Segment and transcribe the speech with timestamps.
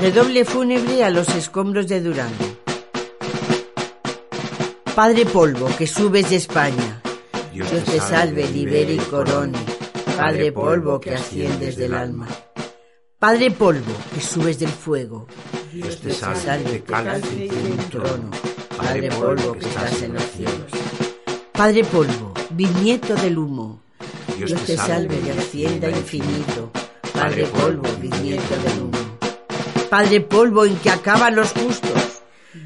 [0.00, 2.44] Redoble fúnebre a los escombros de Durango.
[4.94, 7.00] Padre polvo, que subes de España.
[7.52, 9.58] Dios te salve, libere y corone.
[10.16, 12.28] Padre polvo, que asciendes del alma.
[13.18, 15.26] Padre polvo, que subes del fuego.
[15.72, 18.30] Dios te salve, calas en tu trono.
[18.76, 20.72] Padre polvo, que estás en los cielos.
[21.52, 23.80] Padre polvo, bisnieto del humo.
[24.36, 26.70] Dios te salve y ascienda infinito.
[27.14, 29.15] Padre polvo, bisnieto del humo.
[29.90, 32.22] Padre polvo en que acaban los justos.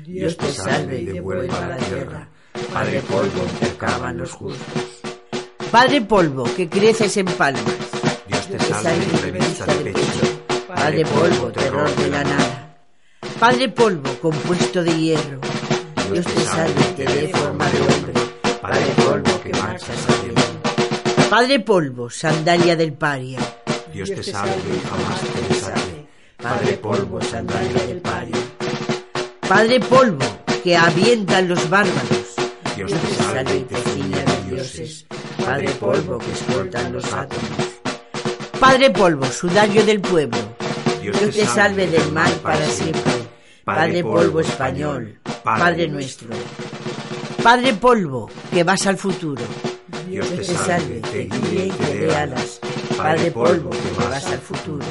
[0.06, 2.28] Dios te salve y devuelva a la tierra.
[2.72, 5.00] Padre polvo en que acaban los justos.
[5.70, 7.64] Padre polvo que creces en palmas.
[8.26, 10.42] Dios te salve y revista de pecho.
[10.66, 12.76] Padre polvo, terror de la nada.
[13.38, 15.40] Padre polvo compuesto de hierro.
[16.12, 18.12] Dios te salve y te dé forma de hombre.
[18.62, 20.40] Padre polvo que marchas cielo.
[21.28, 23.38] Padre polvo, sandalia del paria.
[23.92, 26.09] Dios te salve y jamás te desate.
[26.80, 28.36] Padre polvo, sandalia del paria.
[29.46, 30.24] Padre polvo,
[30.64, 32.34] que avientan los bárbaros.
[32.74, 35.06] Dios te salve y te de dioses.
[35.44, 37.66] Padre polvo, que escoltan los átomos.
[38.58, 40.38] Padre polvo, sudario del pueblo.
[41.02, 43.12] Dios te salve del mal para siempre.
[43.62, 46.28] Padre polvo español, Padre nuestro.
[47.42, 49.42] Padre polvo, que vas al futuro.
[50.08, 52.58] Dios te salve, te guíe y te dé alas.
[52.96, 54.86] Padre polvo, que vas al futuro.